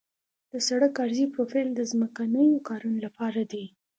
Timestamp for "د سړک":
0.51-0.93